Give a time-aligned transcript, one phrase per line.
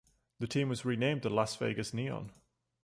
[0.39, 2.31] The team was renamed the Las Vegas Neon.